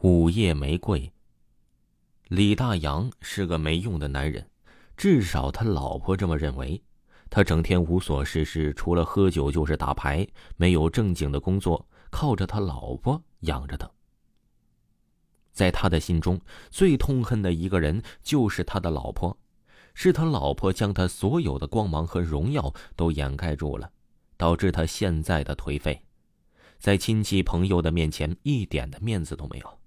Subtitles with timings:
[0.00, 1.12] 午夜玫瑰。
[2.28, 4.48] 李大洋是个没用的男人，
[4.96, 6.80] 至少他老婆这么认为。
[7.28, 10.24] 他整天无所事事，除了喝酒就是打牌，
[10.56, 13.90] 没有正经的工作，靠着他老婆养着他。
[15.52, 16.40] 在他的心中，
[16.70, 19.36] 最痛恨的一个人就是他的老婆，
[19.94, 23.90] 是他老婆将他所有的光芒和荣耀都掩盖住了，
[24.36, 26.00] 导致他现在的颓废，
[26.78, 29.78] 在亲戚朋友的面前一点的面子都没有。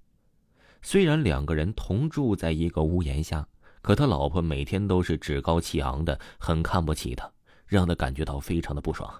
[0.82, 3.48] 虽然两个人同住在一个屋檐下，
[3.82, 7.32] 可他老婆每天都是趾高气昂的，很看不起他，
[7.68, 9.12] 让他感觉到非常的不爽。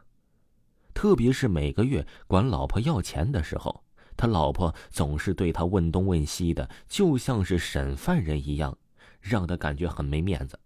[0.94, 3.84] 特别是每个月管老婆要钱的时候，
[4.18, 8.78] 他老婆总是对他问东问西的，就像是审犯人一样，
[9.20, 10.60] 让他感觉很没面子。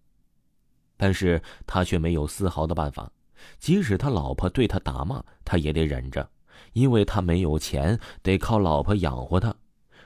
[0.98, 3.12] 但是他却没有丝毫的办法，
[3.60, 6.28] 即使他老婆对他打骂，他也得忍着，
[6.74, 9.54] 因为他没有钱，得靠老婆养活他。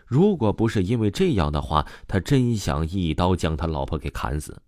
[0.09, 4.59] 如果不是因为这样的话，他真想一刀将他老婆给砍死。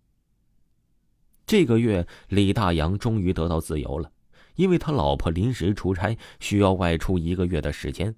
[1.47, 4.11] 这个月，李大洋终于得到自由了，
[4.53, 8.15] 因为他老婆临时出差，需要外出一个月的时间。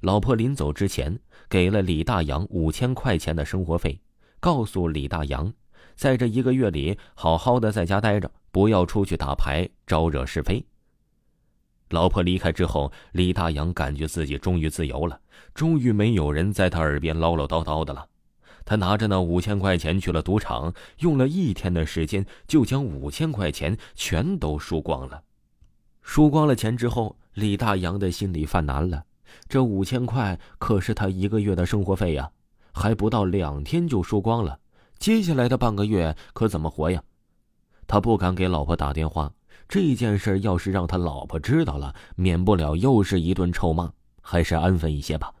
[0.00, 4.00] 老婆临走之前，给了李大洋五千块钱的生活费，
[4.38, 5.52] 告诉李大洋，
[5.96, 10.64] 在这一个月里，好好的在家待着，不要出去打牌，招惹是非。
[11.94, 15.20] 老婆离开之后，李大洋感觉自己终于自由了，
[15.54, 18.04] 终于没有人在他耳边唠唠叨叨的了。
[18.64, 25.22] 他拿着那五千块钱去了赌场，用了一天的时间就将五千块钱全都输光了。
[26.02, 29.04] 输光了钱之后，李大洋的心里犯难了。
[29.48, 32.28] 这五千块可是他一个月的生活费呀，
[32.72, 34.58] 还不到两天就输光了，
[34.98, 37.00] 接下来的半个月可怎么活呀？
[37.86, 39.30] 他不敢给老婆打电话。
[39.68, 45.32] 这件事要是让他老婆知道了，免不了又是一顿臭骂，还是安分一些吧。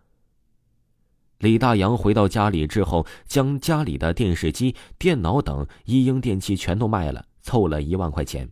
[1.38, 8.50] 李大洋回到家里之后，将家里的电视机、电脑等一应电器全都卖了，凑了一万块钱。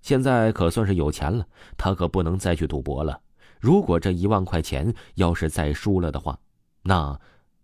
[0.00, 1.46] 现在可算是有钱了，
[1.76, 3.20] 他可不能再去赌博了。
[3.58, 6.38] 如果这一万块钱要是再输了的话，
[6.82, 7.18] 那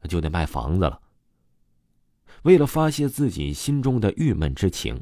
[0.09, 0.99] 就得卖房子了。
[2.43, 5.01] 为了发泄自己心中的郁闷之情。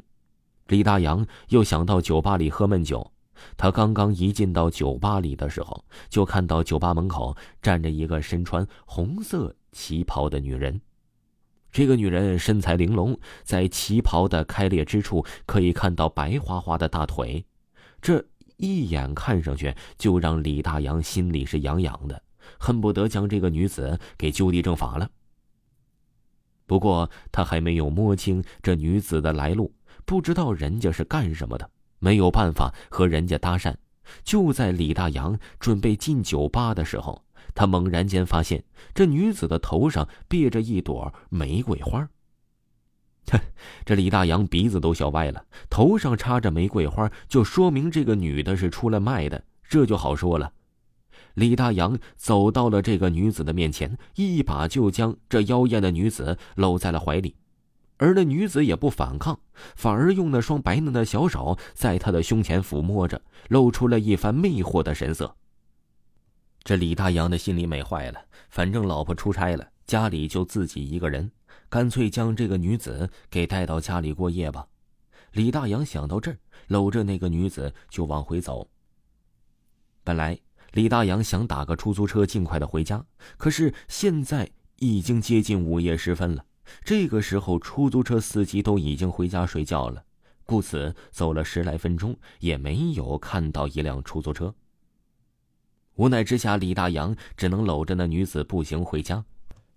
[0.69, 3.11] 李大洋又想到酒吧里喝闷酒，
[3.57, 10.79] 他刚刚一进到酒吧里的时候，就看到酒吧门口站着一个身穿红色旗袍的女人。
[11.71, 17.43] 这个女人身材玲珑，在旗袍的开裂之处可以看到白花花的大腿，
[17.99, 18.23] 这
[18.57, 22.21] 一眼看上去就让李大洋心里是痒痒的，
[22.59, 25.09] 恨不得将这个女子给就地正法了。
[26.67, 29.73] 不过他还没有摸清这女子的来路。
[30.05, 31.69] 不知道人家是干什么的，
[31.99, 33.75] 没有办法和人家搭讪。
[34.23, 37.23] 就在李大洋准备进酒吧的时候，
[37.53, 38.63] 他猛然间发现
[38.93, 42.09] 这女子的头上别着一朵玫瑰花。
[43.31, 43.39] 哼，
[43.85, 45.45] 这李大洋鼻子都笑歪了。
[45.69, 50.51] 头上插着玫瑰花，就说明这个女的是出来卖的，这就好说了。
[51.35, 57.35] 李大洋走到了这个女子的面前，一把就将这妖艳的女子搂在了怀里。
[57.99, 59.39] 而那女子也不反抗，
[59.75, 65.35] 反而用那双白嫩的小手在他的胸前抚摸着，露出了一番魅惑的神色。
[66.63, 71.29] 这李大洋的心里美坏了，反正老婆出差了，家里就自己一个人，
[71.67, 74.65] 干脆将这个女子给带到家里过夜吧。
[75.33, 76.37] 李大洋想到这儿，
[76.67, 78.69] 搂着那个女子就往回走。
[80.05, 80.39] 本来
[80.71, 83.05] 李大洋想打个出租车尽快的回家，
[83.37, 86.45] 可是现在已经接近午夜时分了。
[86.83, 90.03] 这个时候，出租车司机都已经回家睡觉了，
[90.45, 94.53] 故此走了十来分钟也没有看到一辆出租车。
[95.95, 99.23] 无奈之下，李大洋只能搂着那女子步行回家。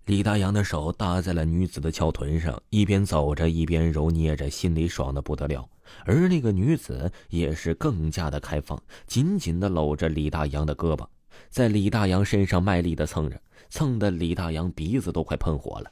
[0.07, 5.69] 李大洋的手搭在了女子的翘臀上，一边走着一边揉捏着，心里爽的不得了。
[6.05, 11.07] 而那个女子也是更加的开放，紧紧的搂着李大洋的胳膊，
[11.51, 15.91] 在李大洋身上卖力的蹭着，蹭的李大洋鼻子都快喷火了。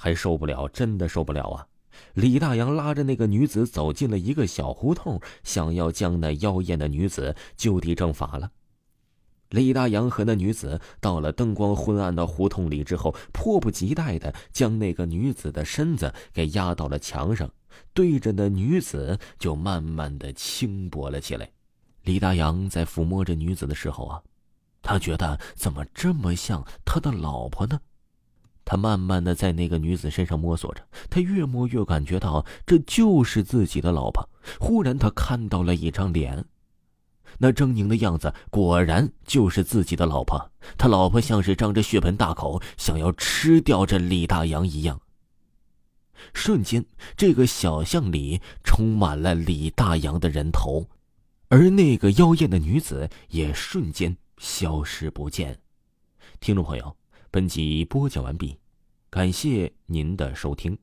[0.00, 1.66] 还受不了，真的受不了啊！
[2.14, 8.52] 李大洋拉着那个女子走进了一个小胡同，想要将那妖艳的女子就地正法了。
[9.48, 17.50] 李大洋和那女子到了灯光昏暗的胡同里之后，迫不及待的将那个女子的身子给压到了墙上，
[17.92, 21.50] 对着那女子就慢慢的轻薄了起来。
[22.02, 24.22] 李大洋在抚摸着女子的时候啊，
[24.80, 27.80] 他觉得怎么这么像他的老婆呢？
[28.70, 34.28] 他慢慢的在那个女子身上摸索着，他越摸越感觉到这就是自己的老婆。
[34.60, 36.44] 忽然，他看到了一张脸，
[37.38, 40.50] 那狰狞的样子果然就是自己的老婆。
[40.76, 45.00] 他老婆像是张着血盆大口，想要吃掉这李大洋一样。
[46.34, 46.84] 瞬间，
[47.16, 50.90] 这个小巷里充满了李大洋的人头，
[51.48, 55.58] 而那个妖艳的女子也瞬间消失不见。
[56.38, 56.97] 听众朋友，
[57.30, 58.56] 本集播讲完毕，
[59.10, 60.78] 感谢您的收听。